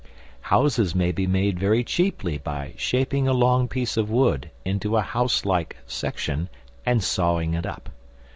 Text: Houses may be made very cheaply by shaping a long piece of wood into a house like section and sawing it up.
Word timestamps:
Houses 0.41 0.95
may 0.95 1.11
be 1.11 1.27
made 1.27 1.59
very 1.59 1.83
cheaply 1.83 2.39
by 2.39 2.73
shaping 2.75 3.27
a 3.27 3.33
long 3.33 3.67
piece 3.67 3.97
of 3.97 4.09
wood 4.09 4.49
into 4.65 4.97
a 4.97 5.01
house 5.03 5.45
like 5.45 5.75
section 5.85 6.49
and 6.87 7.03
sawing 7.03 7.53
it 7.53 7.67
up. 7.67 7.87